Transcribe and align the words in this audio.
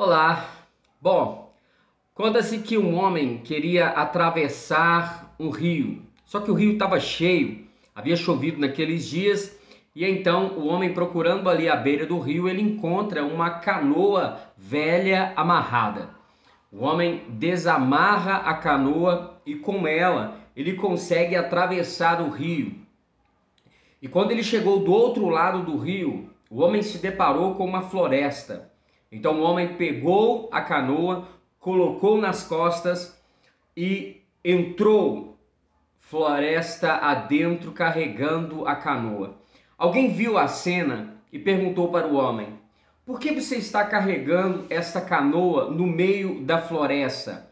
Olá. 0.00 0.48
Bom, 1.02 1.52
conta-se 2.14 2.60
que 2.60 2.78
um 2.78 2.94
homem 2.94 3.38
queria 3.38 3.88
atravessar 3.88 5.34
um 5.40 5.50
rio, 5.50 6.04
só 6.24 6.38
que 6.38 6.52
o 6.52 6.54
rio 6.54 6.74
estava 6.74 7.00
cheio, 7.00 7.66
havia 7.92 8.14
chovido 8.14 8.60
naqueles 8.60 9.08
dias 9.08 9.58
e 9.96 10.04
então 10.04 10.56
o 10.56 10.68
homem 10.68 10.94
procurando 10.94 11.50
ali 11.50 11.68
à 11.68 11.74
beira 11.74 12.06
do 12.06 12.20
rio 12.20 12.48
ele 12.48 12.62
encontra 12.62 13.24
uma 13.24 13.50
canoa 13.50 14.38
velha 14.56 15.32
amarrada. 15.34 16.10
O 16.70 16.84
homem 16.84 17.24
desamarra 17.30 18.36
a 18.48 18.54
canoa 18.54 19.40
e 19.44 19.56
com 19.56 19.84
ela 19.84 20.36
ele 20.54 20.74
consegue 20.74 21.34
atravessar 21.34 22.22
o 22.22 22.30
rio. 22.30 22.72
E 24.00 24.06
quando 24.06 24.30
ele 24.30 24.44
chegou 24.44 24.78
do 24.78 24.92
outro 24.92 25.28
lado 25.28 25.64
do 25.64 25.76
rio, 25.76 26.30
o 26.48 26.60
homem 26.60 26.82
se 26.82 26.98
deparou 26.98 27.56
com 27.56 27.64
uma 27.64 27.82
floresta. 27.82 28.77
Então 29.10 29.40
o 29.40 29.42
homem 29.42 29.74
pegou 29.74 30.48
a 30.52 30.60
canoa, 30.60 31.26
colocou 31.58 32.18
nas 32.18 32.42
costas 32.42 33.18
e 33.76 34.22
entrou 34.44 35.38
floresta 35.98 36.94
adentro 36.94 37.72
carregando 37.72 38.66
a 38.66 38.74
canoa. 38.76 39.36
Alguém 39.76 40.12
viu 40.12 40.38
a 40.38 40.48
cena 40.48 41.14
e 41.32 41.38
perguntou 41.38 41.90
para 41.90 42.06
o 42.06 42.16
homem: 42.16 42.58
Por 43.04 43.20
que 43.20 43.32
você 43.32 43.56
está 43.56 43.84
carregando 43.84 44.66
esta 44.70 45.00
canoa 45.00 45.70
no 45.70 45.86
meio 45.86 46.42
da 46.42 46.60
floresta? 46.60 47.50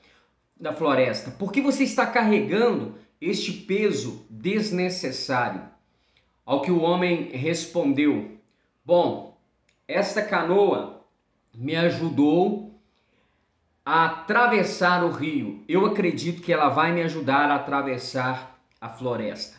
Da 0.58 0.72
floresta? 0.72 1.30
Por 1.30 1.52
que 1.52 1.60
você 1.60 1.84
está 1.84 2.06
carregando 2.06 2.94
este 3.20 3.52
peso 3.52 4.26
desnecessário? 4.30 5.62
Ao 6.44 6.62
que 6.62 6.70
o 6.70 6.80
homem 6.80 7.30
respondeu: 7.32 8.38
Bom, 8.84 9.38
esta 9.86 10.22
canoa 10.22 10.95
me 11.56 11.74
ajudou 11.74 12.78
a 13.84 14.04
atravessar 14.04 15.02
o 15.04 15.10
rio. 15.10 15.64
Eu 15.66 15.86
acredito 15.86 16.42
que 16.42 16.52
ela 16.52 16.68
vai 16.68 16.92
me 16.92 17.02
ajudar 17.02 17.50
a 17.50 17.54
atravessar 17.54 18.60
a 18.80 18.88
floresta. 18.88 19.56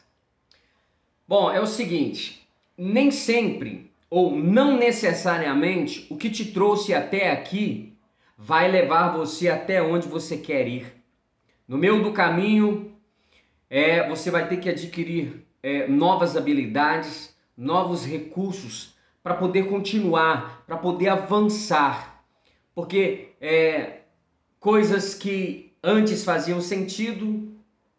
Bom, 1.28 1.52
é 1.52 1.60
o 1.60 1.66
seguinte, 1.66 2.48
nem 2.78 3.10
sempre 3.10 3.92
ou 4.10 4.36
não 4.36 4.78
necessariamente 4.78 6.06
o 6.10 6.16
que 6.16 6.30
te 6.30 6.46
trouxe 6.52 6.94
até 6.94 7.32
aqui 7.32 7.94
vai 8.38 8.70
levar 8.70 9.10
você 9.10 9.50
até 9.50 9.82
onde 9.82 10.08
você 10.08 10.38
quer 10.38 10.68
ir. 10.68 10.94
No 11.68 11.78
meio 11.78 12.04
do 12.04 12.14
caminho, 12.14 12.94
é, 13.70 14.08
você 14.08 14.30
vai 14.30 14.48
ter 14.48 14.58
que 14.58 14.70
adquirir 14.70 15.46
é, 15.62 15.88
novas 15.88 16.38
habilidades, 16.38 17.36
novos 17.58 18.06
recursos 18.06 18.97
para 19.28 19.36
poder 19.36 19.68
continuar, 19.68 20.64
para 20.66 20.78
poder 20.78 21.10
avançar. 21.10 22.24
Porque 22.74 23.34
é, 23.42 24.04
coisas 24.58 25.14
que 25.14 25.74
antes 25.84 26.24
faziam 26.24 26.62
sentido, 26.62 27.52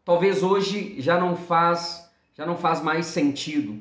talvez 0.06 0.42
hoje 0.42 0.94
já 0.98 1.20
não 1.20 1.36
faz, 1.36 2.10
já 2.34 2.46
não 2.46 2.56
faz 2.56 2.80
mais 2.80 3.04
sentido. 3.04 3.78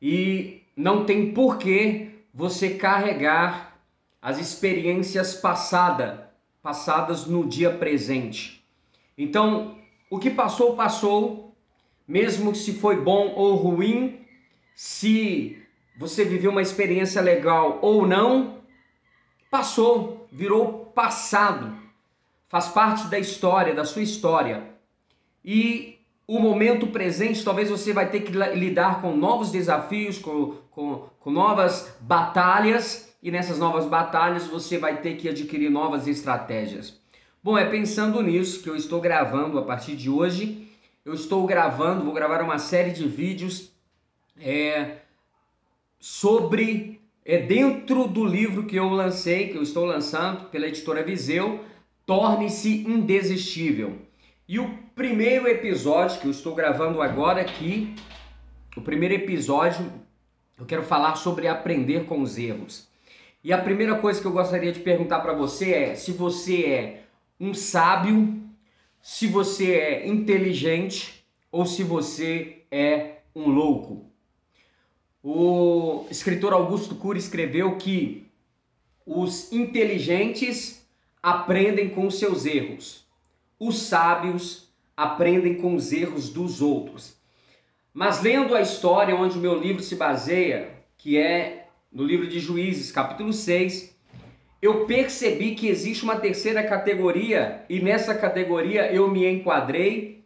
E 0.00 0.62
não 0.76 1.04
tem 1.04 1.32
porquê 1.32 2.10
você 2.32 2.70
carregar 2.70 3.76
as 4.22 4.38
experiências 4.38 5.34
passadas, 5.34 6.20
passadas 6.62 7.26
no 7.26 7.44
dia 7.44 7.72
presente. 7.72 8.64
Então, 9.16 9.76
o 10.08 10.16
que 10.16 10.30
passou, 10.30 10.76
passou, 10.76 11.56
mesmo 12.06 12.54
se 12.54 12.74
foi 12.74 13.00
bom 13.00 13.32
ou 13.34 13.56
ruim, 13.56 14.20
se 14.76 15.58
você 15.98 16.24
viveu 16.24 16.52
uma 16.52 16.62
experiência 16.62 17.20
legal 17.20 17.80
ou 17.82 18.06
não, 18.06 18.58
passou, 19.50 20.28
virou 20.30 20.86
passado, 20.94 21.76
faz 22.46 22.68
parte 22.68 23.08
da 23.08 23.18
história, 23.18 23.74
da 23.74 23.84
sua 23.84 24.02
história. 24.02 24.62
E 25.44 25.98
o 26.24 26.38
momento 26.38 26.86
presente, 26.86 27.42
talvez 27.42 27.68
você 27.68 27.92
vai 27.92 28.08
ter 28.08 28.20
que 28.20 28.30
lidar 28.30 29.02
com 29.02 29.16
novos 29.16 29.50
desafios, 29.50 30.18
com, 30.18 30.58
com, 30.70 31.08
com 31.18 31.30
novas 31.32 31.92
batalhas, 32.00 33.12
e 33.20 33.32
nessas 33.32 33.58
novas 33.58 33.84
batalhas 33.86 34.46
você 34.46 34.78
vai 34.78 35.00
ter 35.00 35.16
que 35.16 35.28
adquirir 35.28 35.68
novas 35.68 36.06
estratégias. 36.06 36.96
Bom, 37.42 37.58
é 37.58 37.64
pensando 37.64 38.22
nisso 38.22 38.62
que 38.62 38.70
eu 38.70 38.76
estou 38.76 39.00
gravando 39.00 39.58
a 39.58 39.62
partir 39.62 39.96
de 39.96 40.08
hoje. 40.08 40.68
Eu 41.04 41.14
estou 41.14 41.44
gravando, 41.44 42.04
vou 42.04 42.14
gravar 42.14 42.40
uma 42.40 42.58
série 42.58 42.92
de 42.92 43.08
vídeos 43.08 43.72
é, 44.38 44.98
sobre 45.98 47.00
é 47.24 47.38
dentro 47.38 48.06
do 48.06 48.24
livro 48.24 48.64
que 48.64 48.76
eu 48.76 48.88
lancei, 48.88 49.48
que 49.48 49.56
eu 49.56 49.62
estou 49.62 49.84
lançando 49.84 50.48
pela 50.48 50.66
editora 50.66 51.02
Viseu, 51.02 51.60
Torne-se 52.06 52.84
Indesistível. 52.88 53.98
E 54.48 54.58
o 54.58 54.78
primeiro 54.94 55.46
episódio 55.46 56.20
que 56.20 56.26
eu 56.26 56.30
estou 56.30 56.54
gravando 56.54 57.02
agora 57.02 57.42
aqui, 57.42 57.94
o 58.74 58.80
primeiro 58.80 59.14
episódio, 59.14 59.92
eu 60.58 60.64
quero 60.64 60.82
falar 60.82 61.16
sobre 61.16 61.46
aprender 61.46 62.06
com 62.06 62.22
os 62.22 62.38
erros. 62.38 62.88
E 63.44 63.52
a 63.52 63.58
primeira 63.58 63.96
coisa 63.96 64.20
que 64.20 64.26
eu 64.26 64.32
gostaria 64.32 64.72
de 64.72 64.80
perguntar 64.80 65.20
para 65.20 65.34
você 65.34 65.72
é 65.72 65.94
se 65.94 66.12
você 66.12 66.64
é 66.64 67.02
um 67.38 67.52
sábio, 67.52 68.42
se 69.02 69.26
você 69.26 69.72
é 69.74 70.08
inteligente 70.08 71.24
ou 71.52 71.66
se 71.66 71.82
você 71.82 72.62
é 72.70 73.18
um 73.34 73.48
louco 73.50 74.07
o 75.22 76.06
escritor 76.10 76.52
Augusto 76.52 76.94
Cury 76.94 77.18
escreveu 77.18 77.76
que 77.76 78.26
os 79.04 79.52
inteligentes 79.52 80.86
aprendem 81.22 81.88
com 81.88 82.10
seus 82.10 82.46
erros, 82.46 83.04
os 83.58 83.78
sábios 83.82 84.68
aprendem 84.96 85.54
com 85.54 85.74
os 85.74 85.92
erros 85.92 86.30
dos 86.30 86.60
outros. 86.60 87.16
Mas 87.92 88.22
lendo 88.22 88.54
a 88.54 88.60
história 88.60 89.16
onde 89.16 89.38
o 89.38 89.40
meu 89.40 89.58
livro 89.58 89.82
se 89.82 89.96
baseia, 89.96 90.70
que 90.96 91.16
é 91.16 91.66
no 91.90 92.04
livro 92.04 92.28
de 92.28 92.38
Juízes, 92.38 92.92
capítulo 92.92 93.32
6, 93.32 93.96
eu 94.60 94.86
percebi 94.86 95.54
que 95.54 95.68
existe 95.68 96.04
uma 96.04 96.16
terceira 96.16 96.62
categoria 96.62 97.64
e 97.68 97.80
nessa 97.80 98.14
categoria 98.14 98.92
eu 98.92 99.10
me 99.10 99.26
enquadrei 99.26 100.17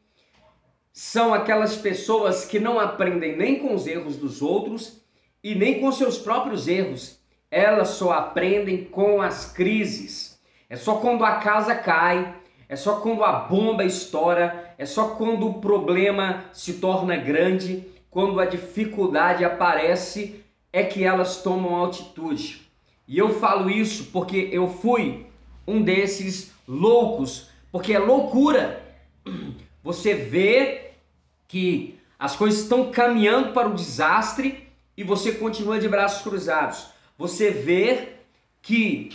são 0.92 1.32
aquelas 1.32 1.76
pessoas 1.76 2.44
que 2.44 2.60
não 2.60 2.78
aprendem 2.78 3.36
nem 3.36 3.58
com 3.58 3.75
os 3.75 3.86
erros 3.86 4.16
dos 4.16 4.42
outros 4.42 5.00
e 5.42 5.54
nem 5.54 5.80
com 5.80 5.91
seus 5.91 6.19
próprios 6.19 6.69
erros. 6.69 7.19
Elas 7.50 7.91
só 7.91 8.12
aprendem 8.12 8.84
com 8.84 9.22
as 9.22 9.50
crises. 9.50 10.38
É 10.69 10.76
só 10.76 10.97
quando 10.97 11.25
a 11.25 11.36
casa 11.36 11.75
cai, 11.75 12.34
é 12.69 12.76
só 12.76 13.00
quando 13.00 13.25
a 13.25 13.32
bomba 13.32 13.84
estoura, 13.84 14.75
é 14.78 14.84
só 14.84 15.08
quando 15.16 15.48
o 15.48 15.60
problema 15.60 16.44
se 16.52 16.75
torna 16.75 17.16
grande, 17.16 17.86
quando 18.10 18.41
a 18.41 18.47
dificuldade 18.47 19.44
aparece, 19.44 20.42
é 20.72 20.82
que 20.82 21.04
elas 21.04 21.42
tomam 21.42 21.75
altitude. 21.75 22.62
E 23.08 23.19
eu 23.19 23.38
falo 23.38 23.69
isso 23.70 24.10
porque 24.12 24.48
eu 24.52 24.69
fui 24.69 25.26
um 25.66 25.82
desses 25.82 26.52
loucos, 26.66 27.48
porque 27.70 27.92
é 27.92 27.98
loucura 27.98 28.82
você 29.82 30.15
vê 30.15 30.93
que 31.48 31.98
as 32.19 32.37
coisas 32.37 32.60
estão 32.60 32.91
caminhando 32.91 33.53
para 33.53 33.69
o 33.69 33.75
desastre 33.75 34.69
e 34.97 35.03
você 35.03 35.32
continua 35.32 35.81
de 35.81 35.88
braços 35.88 36.22
cruzados. 36.22 36.87
Você 37.19 37.50
vê 37.50 38.10
que 38.60 39.10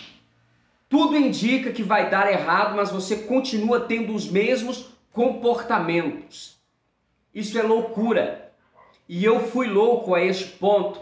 tudo 0.90 1.18
indica 1.18 1.72
que 1.72 1.84
vai 1.84 2.10
dar 2.10 2.32
errado, 2.32 2.76
mas 2.76 2.92
você 2.92 3.18
continua 3.18 3.80
tendo 3.80 4.14
os 4.14 4.30
mesmos 4.30 4.90
comportamentos. 5.12 6.58
Isso 7.34 7.58
é 7.58 7.64
loucura. 7.64 8.52
E 9.08 9.24
eu 9.24 9.40
fui 9.48 9.68
louco 9.68 10.14
a 10.14 10.22
este 10.22 10.46
ponto 10.46 11.00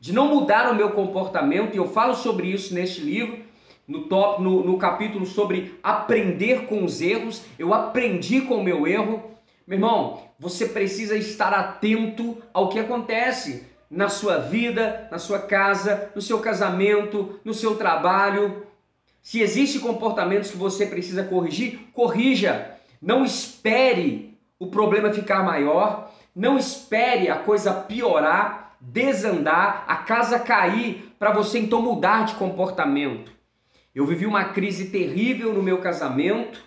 de 0.00 0.12
não 0.12 0.28
mudar 0.28 0.70
o 0.70 0.74
meu 0.74 0.90
comportamento, 0.90 1.74
e 1.74 1.78
eu 1.78 1.88
falo 1.88 2.14
sobre 2.14 2.48
isso 2.48 2.74
neste 2.74 3.00
livro, 3.00 3.43
no, 3.86 4.04
top, 4.04 4.42
no, 4.42 4.64
no 4.64 4.78
capítulo 4.78 5.26
sobre 5.26 5.78
aprender 5.82 6.66
com 6.66 6.84
os 6.84 7.00
erros, 7.00 7.44
eu 7.58 7.74
aprendi 7.74 8.40
com 8.42 8.56
o 8.56 8.64
meu 8.64 8.86
erro. 8.86 9.22
Meu 9.66 9.76
irmão, 9.76 10.22
você 10.38 10.66
precisa 10.66 11.16
estar 11.16 11.52
atento 11.52 12.38
ao 12.52 12.68
que 12.68 12.78
acontece 12.78 13.66
na 13.90 14.08
sua 14.08 14.38
vida, 14.38 15.08
na 15.10 15.18
sua 15.18 15.38
casa, 15.38 16.10
no 16.14 16.20
seu 16.20 16.40
casamento, 16.40 17.38
no 17.44 17.54
seu 17.54 17.76
trabalho. 17.76 18.66
Se 19.22 19.40
existem 19.40 19.80
comportamentos 19.80 20.50
que 20.50 20.56
você 20.56 20.86
precisa 20.86 21.22
corrigir, 21.24 21.88
corrija. 21.92 22.76
Não 23.00 23.24
espere 23.24 24.38
o 24.58 24.66
problema 24.66 25.12
ficar 25.12 25.42
maior, 25.42 26.10
não 26.34 26.58
espere 26.58 27.28
a 27.28 27.36
coisa 27.36 27.72
piorar, 27.72 28.76
desandar, 28.80 29.84
a 29.86 29.96
casa 29.96 30.38
cair 30.38 31.14
para 31.18 31.32
você 31.32 31.58
então 31.58 31.80
mudar 31.80 32.24
de 32.24 32.34
comportamento. 32.34 33.33
Eu 33.94 34.04
vivi 34.06 34.26
uma 34.26 34.46
crise 34.46 34.86
terrível 34.90 35.52
no 35.52 35.62
meu 35.62 35.78
casamento, 35.78 36.64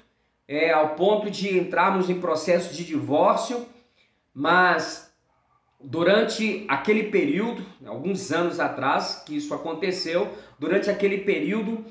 é, 0.48 0.72
ao 0.72 0.96
ponto 0.96 1.30
de 1.30 1.58
entrarmos 1.58 2.10
em 2.10 2.22
processo 2.22 2.74
de 2.74 2.86
divórcio, 2.86 3.66
mas 4.34 5.14
durante 5.80 6.66
aquele 6.70 7.04
período, 7.04 7.66
alguns 7.86 8.32
anos 8.32 8.60
atrás 8.60 9.24
que 9.26 9.36
isso 9.36 9.54
aconteceu, 9.54 10.30
durante 10.58 10.90
aquele 10.90 11.20
período 11.20 11.84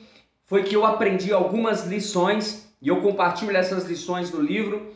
foi 0.46 0.62
que 0.62 0.74
eu 0.74 0.86
aprendi 0.86 1.32
algumas 1.32 1.86
lições 1.86 2.74
e 2.80 2.88
eu 2.88 3.02
compartilho 3.02 3.56
essas 3.56 3.84
lições 3.84 4.30
no 4.30 4.40
livro. 4.40 4.94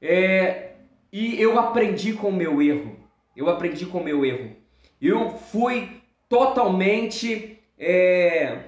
É, 0.00 0.76
e 1.12 1.40
eu 1.40 1.58
aprendi 1.58 2.12
com 2.12 2.28
o 2.28 2.32
meu 2.32 2.62
erro. 2.62 2.96
Eu 3.36 3.48
aprendi 3.48 3.86
com 3.86 3.98
o 3.98 4.04
meu 4.04 4.24
erro. 4.24 4.56
Eu 5.00 5.30
fui 5.30 6.00
totalmente 6.28 7.58
é, 7.78 8.60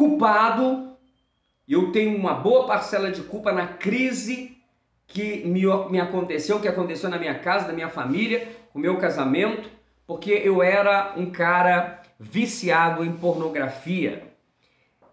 culpado. 0.00 0.96
Eu 1.68 1.92
tenho 1.92 2.16
uma 2.16 2.32
boa 2.32 2.66
parcela 2.66 3.10
de 3.10 3.20
culpa 3.20 3.52
na 3.52 3.66
crise 3.66 4.56
que 5.06 5.44
me, 5.44 5.60
me 5.90 6.00
aconteceu, 6.00 6.58
que 6.58 6.66
aconteceu 6.66 7.10
na 7.10 7.18
minha 7.18 7.38
casa, 7.38 7.66
na 7.66 7.74
minha 7.74 7.90
família, 7.90 8.48
o 8.72 8.78
meu 8.78 8.96
casamento, 8.96 9.68
porque 10.06 10.30
eu 10.30 10.62
era 10.62 11.12
um 11.18 11.30
cara 11.30 12.00
viciado 12.18 13.04
em 13.04 13.12
pornografia. 13.12 14.22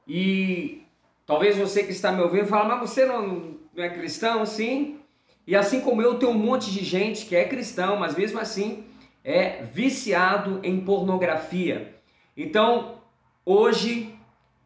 E 0.07 0.84
talvez 1.25 1.57
você 1.57 1.83
que 1.83 1.92
está 1.92 2.13
me 2.13 2.22
ouvindo 2.22 2.45
fale, 2.45 2.69
mas 2.69 2.90
você 2.90 3.06
não, 3.06 3.57
não 3.75 3.83
é 3.83 3.90
cristão? 3.90 4.45
Sim. 4.45 5.01
E 5.45 5.54
assim 5.54 5.81
como 5.81 6.01
eu, 6.01 6.18
tem 6.18 6.30
um 6.30 6.33
monte 6.33 6.72
de 6.72 6.81
gente 6.81 7.25
que 7.25 7.36
é 7.36 7.44
cristão, 7.44 7.98
mas 7.98 8.16
mesmo 8.16 8.40
assim 8.40 8.86
é 9.22 9.63
viciado 9.63 10.62
em 10.63 10.80
pornografia. 10.80 11.94
Então, 12.38 13.01
hoje, 13.45 14.17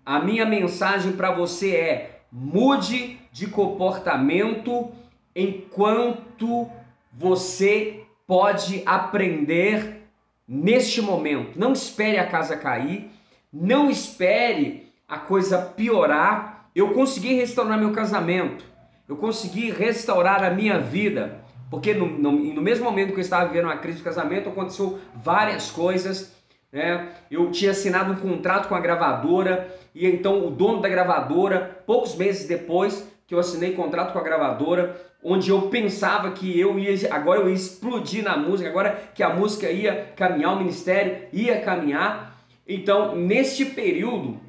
a 0.06 0.20
minha 0.20 0.46
mensagem 0.46 1.14
para 1.14 1.32
você 1.32 1.76
é: 1.76 2.22
mude 2.32 3.20
de 3.32 3.48
comportamento 3.48 4.92
enquanto 5.36 6.70
você 7.12 8.04
pode 8.28 8.84
aprender 8.86 10.08
neste 10.48 11.02
momento. 11.02 11.58
Não 11.58 11.74
espere 11.74 12.18
a 12.18 12.28
casa 12.28 12.58
cair, 12.58 13.10
não 13.52 13.90
espere 13.90 14.92
a 15.08 15.18
coisa 15.18 15.58
piorar. 15.60 16.70
Eu 16.74 16.94
consegui 16.94 17.34
restaurar 17.34 17.78
meu 17.78 17.92
casamento, 17.92 18.64
eu 19.08 19.18
consegui 19.18 19.70
restaurar 19.70 20.44
a 20.44 20.50
minha 20.50 20.80
vida, 20.80 21.44
porque 21.70 21.94
no, 21.94 22.08
no, 22.08 22.32
no 22.32 22.62
mesmo 22.62 22.86
momento 22.86 23.12
que 23.12 23.20
eu 23.20 23.22
estava 23.22 23.48
vivendo 23.48 23.66
uma 23.66 23.78
crise 23.78 23.98
de 23.98 24.04
casamento, 24.04 24.50
aconteceu 24.50 25.00
várias 25.14 25.70
coisas. 25.70 26.34
Né? 26.72 27.10
Eu 27.30 27.52
tinha 27.52 27.72
assinado 27.72 28.14
um 28.14 28.16
contrato 28.16 28.70
com 28.70 28.76
a 28.76 28.80
gravadora 28.80 29.76
e 29.94 30.08
então 30.08 30.48
o 30.48 30.52
dono 30.52 30.82
da 30.82 30.88
gravadora, 30.88 31.84
poucos 31.86 32.16
meses 32.16 32.48
depois 32.48 33.06
que 33.28 33.36
eu 33.36 33.40
assinei 33.40 33.74
contrato 33.74 34.14
com 34.14 34.20
a 34.20 34.24
gravadora, 34.24 35.00
onde 35.24 35.50
eu 35.50 35.64
pensava 35.64 36.32
que 36.32 36.60
eu 36.60 36.80
ia 36.80 37.14
agora 37.14 37.42
eu 37.42 37.50
ia 37.50 37.56
explodir 37.56 38.24
na 38.24 38.38
música, 38.38 38.70
agora 38.70 39.12
que 39.14 39.22
a 39.22 39.30
música 39.30 39.70
ia 39.70 40.12
caminhar, 40.16 40.54
o 40.54 40.58
ministério 40.58 41.28
ia 41.32 41.62
caminhar. 41.62 42.36
Então, 42.68 43.16
neste 43.16 43.66
período, 43.66 44.40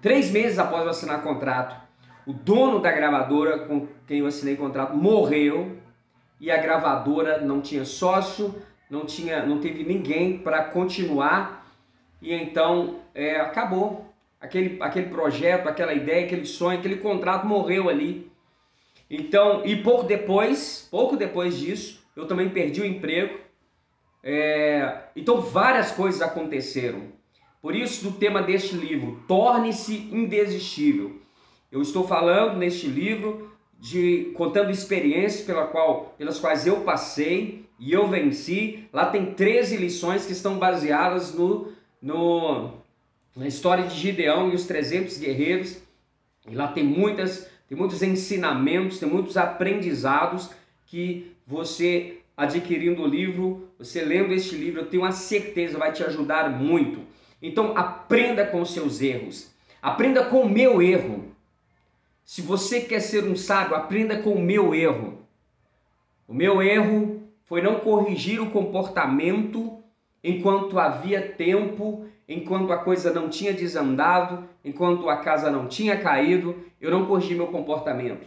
três 0.00 0.30
meses 0.30 0.58
após 0.58 0.84
eu 0.84 0.90
assinar 0.90 1.22
contrato, 1.22 1.76
o 2.26 2.32
dono 2.32 2.80
da 2.80 2.90
gravadora 2.90 3.60
com 3.60 3.86
quem 4.06 4.18
eu 4.18 4.26
assinei 4.26 4.56
contrato 4.56 4.96
morreu 4.96 5.76
e 6.40 6.50
a 6.50 6.56
gravadora 6.56 7.40
não 7.40 7.60
tinha 7.60 7.84
sócio, 7.84 8.54
não 8.90 9.04
tinha, 9.04 9.44
não 9.44 9.60
teve 9.60 9.84
ninguém 9.84 10.38
para 10.38 10.64
continuar 10.64 11.66
e 12.20 12.32
então 12.32 13.00
é, 13.14 13.40
acabou 13.40 14.06
aquele, 14.40 14.80
aquele 14.80 15.08
projeto, 15.08 15.68
aquela 15.68 15.92
ideia, 15.92 16.24
aquele 16.24 16.46
sonho, 16.46 16.78
aquele 16.78 16.96
contrato 16.96 17.46
morreu 17.46 17.88
ali. 17.88 18.30
Então, 19.08 19.64
e 19.64 19.76
pouco 19.76 20.04
depois, 20.04 20.88
pouco 20.90 21.16
depois 21.16 21.58
disso, 21.58 22.04
eu 22.16 22.26
também 22.26 22.48
perdi 22.48 22.80
o 22.80 22.86
emprego. 22.86 23.38
É, 24.22 25.04
então, 25.14 25.40
várias 25.40 25.92
coisas 25.92 26.20
aconteceram. 26.20 27.14
Por 27.62 27.74
isso, 27.74 28.04
do 28.04 28.18
tema 28.18 28.42
deste 28.42 28.74
livro, 28.74 29.22
torne-se 29.28 30.08
indesistível. 30.12 31.20
Eu 31.70 31.82
estou 31.82 32.06
falando 32.06 32.56
neste 32.56 32.86
livro 32.86 33.55
de 33.78 34.32
contando 34.34 34.70
experiências 34.70 35.44
pela 35.44 35.66
qual, 35.66 36.14
pelas 36.16 36.38
quais 36.38 36.66
eu 36.66 36.80
passei 36.80 37.64
e 37.78 37.92
eu 37.92 38.08
venci. 38.08 38.88
Lá 38.92 39.06
tem 39.06 39.34
13 39.34 39.76
lições 39.76 40.26
que 40.26 40.32
estão 40.32 40.58
baseadas 40.58 41.34
no, 41.34 41.72
no 42.00 42.70
na 43.34 43.46
história 43.46 43.84
de 43.84 43.94
Gideão 43.94 44.50
e 44.50 44.54
os 44.54 44.66
300 44.66 45.18
guerreiros. 45.18 45.76
E 46.48 46.54
lá 46.54 46.68
tem 46.68 46.84
muitas 46.84 47.48
tem 47.68 47.76
muitos 47.76 48.02
ensinamentos, 48.02 48.98
tem 48.98 49.08
muitos 49.08 49.36
aprendizados 49.36 50.50
que 50.86 51.32
você 51.46 52.18
adquirindo 52.36 53.02
o 53.02 53.06
livro, 53.06 53.68
você 53.78 54.02
lendo 54.02 54.32
este 54.32 54.54
livro, 54.54 54.82
eu 54.82 54.86
tenho 54.86 55.02
uma 55.02 55.12
certeza 55.12 55.78
vai 55.78 55.92
te 55.92 56.04
ajudar 56.04 56.50
muito. 56.50 57.00
Então 57.42 57.76
aprenda 57.76 58.46
com 58.46 58.64
seus 58.64 59.00
erros. 59.00 59.50
Aprenda 59.82 60.24
com 60.24 60.42
o 60.42 60.48
meu 60.48 60.80
erro. 60.80 61.35
Se 62.26 62.42
você 62.42 62.80
quer 62.82 63.00
ser 63.00 63.24
um 63.24 63.34
sábio, 63.34 63.74
aprenda 63.74 64.18
com 64.18 64.32
o 64.32 64.42
meu 64.42 64.74
erro. 64.74 65.26
O 66.28 66.34
meu 66.34 66.60
erro 66.60 67.22
foi 67.44 67.62
não 67.62 67.80
corrigir 67.80 68.42
o 68.42 68.50
comportamento 68.50 69.82
enquanto 70.22 70.78
havia 70.78 71.22
tempo 71.22 72.06
enquanto 72.28 72.72
a 72.72 72.78
coisa 72.78 73.12
não 73.12 73.28
tinha 73.28 73.52
desandado, 73.52 74.48
enquanto 74.64 75.08
a 75.08 75.16
casa 75.18 75.50
não 75.50 75.68
tinha 75.68 75.96
caído, 75.98 76.64
eu 76.80 76.90
não 76.90 77.06
corrigi 77.06 77.34
meu 77.34 77.46
comportamento. 77.48 78.26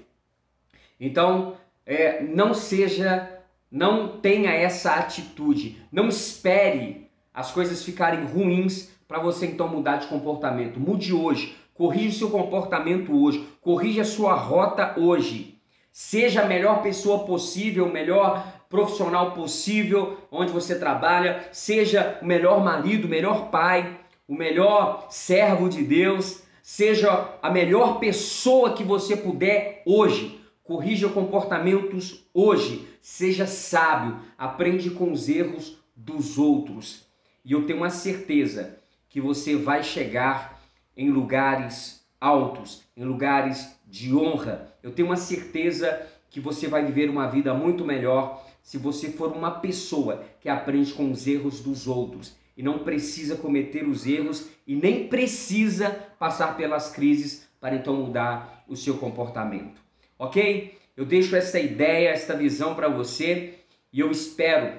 Então, 0.99 1.57
é, 1.85 2.21
não 2.21 2.53
seja, 2.53 3.41
não 3.71 4.19
tenha 4.19 4.51
essa 4.51 4.95
atitude, 4.95 5.81
não 5.91 6.07
espere 6.07 7.09
as 7.33 7.51
coisas 7.51 7.83
ficarem 7.83 8.25
ruins 8.25 8.91
para 9.09 9.17
você 9.17 9.47
então 9.47 9.67
mudar 9.67 9.97
de 9.97 10.05
comportamento. 10.05 10.79
Mude 10.79 11.11
hoje, 11.11 11.57
corrija 11.73 12.09
o 12.09 12.19
seu 12.19 12.29
comportamento 12.29 13.11
hoje, 13.11 13.43
corrija 13.59 14.03
a 14.03 14.05
sua 14.05 14.35
rota 14.35 14.93
hoje. 14.99 15.59
Seja 15.91 16.43
a 16.43 16.45
melhor 16.45 16.83
pessoa 16.83 17.25
possível, 17.25 17.87
o 17.87 17.91
melhor 17.91 18.45
profissional 18.69 19.31
possível 19.31 20.19
onde 20.31 20.51
você 20.51 20.77
trabalha, 20.77 21.43
seja 21.51 22.19
o 22.21 22.25
melhor 22.25 22.63
marido, 22.63 23.05
o 23.05 23.09
melhor 23.09 23.49
pai, 23.49 23.97
o 24.27 24.35
melhor 24.35 25.07
servo 25.09 25.67
de 25.67 25.81
Deus, 25.81 26.43
seja 26.61 27.33
a 27.41 27.49
melhor 27.49 27.99
pessoa 27.99 28.73
que 28.73 28.83
você 28.83 29.17
puder 29.17 29.81
hoje. 29.87 30.39
Corrija 30.63 31.09
comportamentos 31.09 32.29
hoje, 32.31 32.87
seja 33.01 33.47
sábio, 33.47 34.19
aprende 34.37 34.91
com 34.91 35.11
os 35.11 35.27
erros 35.27 35.79
dos 35.95 36.37
outros. 36.37 37.09
E 37.43 37.53
eu 37.53 37.65
tenho 37.65 37.79
uma 37.79 37.89
certeza 37.89 38.78
que 39.09 39.19
você 39.19 39.55
vai 39.55 39.83
chegar 39.83 40.61
em 40.95 41.09
lugares 41.09 42.05
altos, 42.21 42.83
em 42.95 43.03
lugares 43.03 43.75
de 43.87 44.15
honra. 44.15 44.73
Eu 44.83 44.91
tenho 44.91 45.07
uma 45.07 45.17
certeza 45.17 46.07
que 46.29 46.39
você 46.39 46.67
vai 46.67 46.85
viver 46.85 47.09
uma 47.09 47.27
vida 47.27 47.53
muito 47.53 47.83
melhor 47.83 48.45
se 48.61 48.77
você 48.77 49.09
for 49.09 49.31
uma 49.31 49.51
pessoa 49.51 50.23
que 50.39 50.47
aprende 50.47 50.93
com 50.93 51.11
os 51.11 51.25
erros 51.25 51.59
dos 51.59 51.87
outros 51.87 52.35
e 52.55 52.61
não 52.61 52.79
precisa 52.79 53.35
cometer 53.35 53.87
os 53.87 54.05
erros 54.05 54.47
e 54.67 54.75
nem 54.75 55.07
precisa 55.07 55.89
passar 56.19 56.55
pelas 56.55 56.91
crises 56.91 57.47
para 57.59 57.75
então 57.75 57.95
mudar 57.95 58.63
o 58.67 58.75
seu 58.75 58.97
comportamento. 58.97 59.81
Ok? 60.19 60.77
Eu 60.95 61.05
deixo 61.05 61.35
essa 61.35 61.59
ideia, 61.59 62.09
esta 62.09 62.35
visão 62.35 62.75
para 62.75 62.89
você 62.89 63.55
e 63.91 64.01
eu 64.01 64.11
espero 64.11 64.73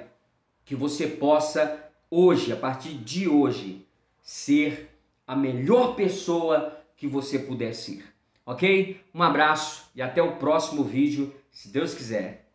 que 0.65 0.77
você 0.77 1.07
possa 1.07 1.83
hoje, 2.11 2.53
a 2.53 2.57
partir 2.57 2.95
de 2.95 3.27
hoje, 3.27 3.87
ser 4.31 4.89
a 5.27 5.35
melhor 5.35 5.97
pessoa 5.97 6.81
que 6.97 7.05
você 7.05 7.37
puder 7.37 7.75
ser. 7.75 8.05
Ok? 8.47 9.01
Um 9.13 9.25
abraço 9.25 9.91
e 9.93 10.01
até 10.01 10.23
o 10.23 10.37
próximo 10.37 10.85
vídeo, 10.85 11.35
se 11.51 11.69
Deus 11.69 11.95
quiser. 11.95 12.49